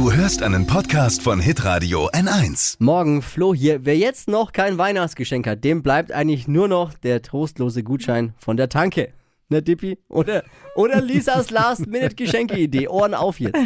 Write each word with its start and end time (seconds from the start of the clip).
Du 0.00 0.10
hörst 0.10 0.42
einen 0.42 0.66
Podcast 0.66 1.20
von 1.20 1.40
Hitradio 1.40 2.08
N1. 2.08 2.76
Morgen, 2.78 3.20
Flo 3.20 3.52
hier. 3.52 3.84
Wer 3.84 3.98
jetzt 3.98 4.28
noch 4.28 4.52
kein 4.52 4.78
Weihnachtsgeschenk 4.78 5.46
hat, 5.46 5.62
dem 5.62 5.82
bleibt 5.82 6.10
eigentlich 6.10 6.48
nur 6.48 6.68
noch 6.68 6.94
der 6.94 7.20
trostlose 7.20 7.82
Gutschein 7.82 8.32
von 8.38 8.56
der 8.56 8.70
Tanke. 8.70 9.12
Ne, 9.50 9.62
Dippi? 9.62 9.98
Oder, 10.08 10.44
oder 10.74 11.02
Lisas 11.02 11.50
Last-Minute-Geschenke-Idee. 11.50 12.88
Ohren 12.88 13.12
auf 13.12 13.40
jetzt. 13.40 13.58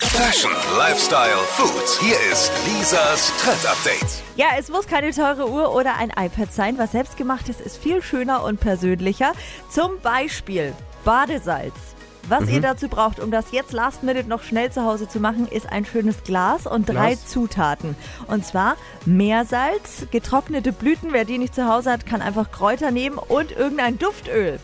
Fashion, 0.00 0.50
Lifestyle, 0.76 1.38
Food. 1.50 2.00
Hier 2.00 2.16
ist 2.32 2.50
Lisas 2.66 3.32
Trend 3.40 3.64
Update. 3.66 4.24
Ja, 4.34 4.46
es 4.58 4.68
muss 4.68 4.88
keine 4.88 5.12
teure 5.12 5.48
Uhr 5.48 5.72
oder 5.72 5.96
ein 5.96 6.10
iPad 6.10 6.52
sein. 6.52 6.76
Was 6.76 6.90
selbstgemachtes 6.90 7.60
ist 7.60 7.76
viel 7.76 8.02
schöner 8.02 8.42
und 8.42 8.58
persönlicher. 8.58 9.34
Zum 9.70 9.92
Beispiel 10.02 10.72
Badesalz. 11.04 11.94
Was 12.28 12.48
ihr 12.48 12.60
dazu 12.60 12.88
braucht, 12.88 13.18
um 13.20 13.30
das 13.30 13.52
jetzt 13.52 13.72
last 13.72 14.02
minute 14.02 14.28
noch 14.28 14.42
schnell 14.42 14.70
zu 14.70 14.84
Hause 14.84 15.08
zu 15.08 15.20
machen, 15.20 15.48
ist 15.48 15.70
ein 15.70 15.84
schönes 15.84 16.22
Glas 16.22 16.66
und 16.66 16.88
drei 16.88 17.14
Glas. 17.14 17.26
Zutaten. 17.26 17.96
Und 18.28 18.44
zwar 18.46 18.76
Meersalz, 19.04 20.06
getrocknete 20.10 20.72
Blüten, 20.72 21.12
wer 21.12 21.24
die 21.24 21.38
nicht 21.38 21.54
zu 21.54 21.68
Hause 21.68 21.90
hat, 21.90 22.06
kann 22.06 22.22
einfach 22.22 22.50
Kräuter 22.52 22.90
nehmen 22.90 23.18
und 23.18 23.52
irgendein 23.52 23.98
Duftöl. 23.98 24.60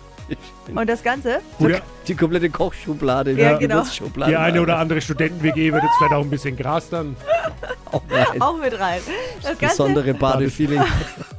Und 0.74 0.88
das 0.88 1.02
Ganze? 1.02 1.40
Oder 1.60 1.80
Die 2.08 2.14
komplette 2.14 2.50
Kochschublade. 2.50 3.32
Ja, 3.32 3.54
die 3.54 3.66
genau. 3.66 3.84
Die 4.26 4.36
eine 4.36 4.60
oder 4.60 4.78
andere 4.78 5.00
Studenten-WG 5.00 5.72
wird 5.72 5.82
jetzt 5.84 5.94
vielleicht 5.98 6.14
auch 6.14 6.22
ein 6.22 6.30
bisschen 6.30 6.56
Gras 6.56 6.88
dann. 6.90 7.16
Auch 7.92 8.02
rein. 8.10 8.42
Auch 8.42 8.58
mit 8.58 8.78
rein. 8.78 9.00
Das 9.42 9.56
Ganze, 9.58 9.76
Besondere 9.76 10.14
Badefeeling. 10.14 10.82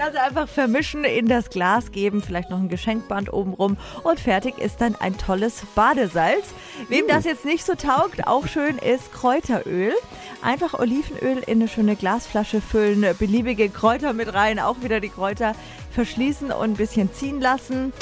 Ganze 0.00 0.22
einfach 0.22 0.48
vermischen, 0.48 1.04
in 1.04 1.28
das 1.28 1.50
Glas 1.50 1.92
geben, 1.92 2.22
vielleicht 2.22 2.48
noch 2.48 2.56
ein 2.56 2.70
Geschenkband 2.70 3.34
obenrum 3.34 3.76
und 4.02 4.18
fertig 4.18 4.56
ist 4.56 4.80
dann 4.80 4.96
ein 4.96 5.18
tolles 5.18 5.62
Badesalz. 5.74 6.54
Wem 6.88 7.06
das 7.06 7.26
jetzt 7.26 7.44
nicht 7.44 7.66
so 7.66 7.74
taugt, 7.74 8.26
auch 8.26 8.46
schön 8.46 8.78
ist 8.78 9.12
Kräuteröl. 9.12 9.92
Einfach 10.40 10.72
Olivenöl 10.72 11.42
in 11.46 11.60
eine 11.60 11.68
schöne 11.68 11.96
Glasflasche 11.96 12.62
füllen, 12.62 13.04
beliebige 13.18 13.68
Kräuter 13.68 14.14
mit 14.14 14.32
rein, 14.32 14.58
auch 14.58 14.80
wieder 14.80 15.00
die 15.00 15.10
Kräuter 15.10 15.54
verschließen 15.90 16.50
und 16.50 16.70
ein 16.70 16.76
bisschen 16.76 17.12
ziehen 17.12 17.38
lassen. 17.38 17.92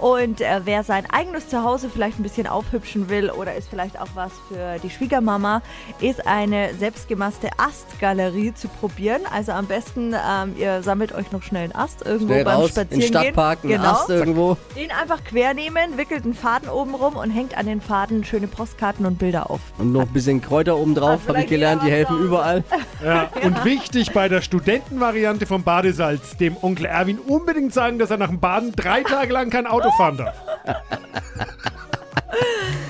Und 0.00 0.40
äh, 0.40 0.60
wer 0.64 0.82
sein 0.82 1.04
eigenes 1.10 1.48
Zuhause 1.48 1.90
vielleicht 1.90 2.18
ein 2.18 2.22
bisschen 2.22 2.46
aufhübschen 2.46 3.08
will 3.10 3.30
oder 3.30 3.54
ist 3.54 3.68
vielleicht 3.68 4.00
auch 4.00 4.08
was 4.14 4.32
für 4.48 4.78
die 4.82 4.88
Schwiegermama, 4.90 5.60
ist 6.00 6.26
eine 6.26 6.74
selbstgemachte 6.74 7.48
Astgalerie 7.58 8.54
zu 8.54 8.68
probieren. 8.68 9.20
Also 9.32 9.52
am 9.52 9.66
besten, 9.66 10.14
ähm, 10.14 10.54
ihr 10.56 10.82
sammelt 10.82 11.12
euch 11.14 11.32
noch 11.32 11.42
schnell 11.42 11.64
einen 11.64 11.74
Ast 11.74 12.04
irgendwo 12.06 12.32
Schnell 12.32 12.44
beim 12.44 12.56
raus, 12.56 12.68
in 12.68 12.72
Spazierengehen. 12.72 13.00
den 13.00 13.08
Stadtpark, 13.08 13.58
einen 13.62 13.72
genau. 13.72 13.90
Ast 13.90 14.08
irgendwo. 14.10 14.56
Den 14.74 14.90
einfach 14.90 15.22
quer 15.24 15.52
nehmen, 15.54 15.96
wickelt 15.98 16.24
einen 16.24 16.34
Faden 16.34 16.68
oben 16.70 16.94
rum 16.94 17.16
und 17.16 17.30
hängt 17.30 17.56
an 17.58 17.66
den 17.66 17.80
Faden 17.80 18.24
schöne 18.24 18.46
Postkarten 18.46 19.04
und 19.04 19.18
Bilder 19.18 19.50
auf. 19.50 19.60
Und 19.78 19.92
noch 19.92 20.02
ein 20.02 20.08
bisschen 20.08 20.40
Kräuter 20.40 20.76
oben 20.78 20.94
drauf, 20.94 21.20
Also 21.20 21.28
habe 21.28 21.40
ich 21.42 21.46
gelernt, 21.46 21.82
die 21.84 21.90
helfen 21.90 22.18
überall. 22.18 22.64
Ja. 23.02 23.30
Und 23.42 23.64
wichtig 23.64 24.12
bei 24.12 24.28
der 24.28 24.42
Studentenvariante 24.42 25.46
vom 25.46 25.62
Badesalz, 25.62 26.36
dem 26.36 26.54
Onkel 26.60 26.84
Erwin 26.84 27.18
unbedingt 27.18 27.72
sagen, 27.72 27.98
dass 27.98 28.10
er 28.10 28.18
nach 28.18 28.28
dem 28.28 28.40
Baden 28.40 28.72
drei 28.76 29.02
Tage 29.02 29.32
lang 29.32 29.48
kein 29.48 29.66
Auto 29.66 29.89
fahren 29.96 30.16
darf. 30.18 30.34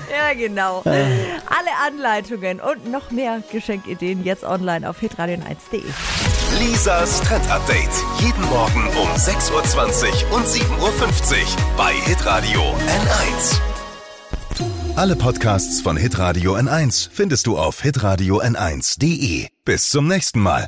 Ja, 0.09 0.33
genau. 0.33 0.81
Alle 0.85 1.71
Anleitungen 1.85 2.59
und 2.59 2.91
noch 2.91 3.11
mehr 3.11 3.41
Geschenkideen 3.51 4.23
jetzt 4.23 4.43
online 4.43 4.89
auf 4.89 4.99
hitradion1.de. 5.01 5.83
Lisas 6.59 7.21
Trend 7.21 7.49
Update. 7.49 7.89
Jeden 8.19 8.43
Morgen 8.49 8.87
um 9.01 9.07
6.20 9.15 10.29
Uhr 10.29 10.35
und 10.35 10.45
7.50 10.45 10.71
Uhr 10.79 10.91
bei 11.77 11.93
Hitradio 11.93 12.61
N1. 12.61 13.59
Alle 14.95 15.15
Podcasts 15.15 15.81
von 15.81 15.95
Hitradio 15.97 16.55
N1 16.55 17.09
findest 17.11 17.47
du 17.47 17.57
auf 17.57 17.81
hitradio 17.81 18.41
n1.de. 18.41 19.47
Bis 19.63 19.89
zum 19.89 20.07
nächsten 20.07 20.41
Mal. 20.41 20.67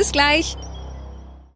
Bis 0.00 0.12
gleich. 0.12 0.56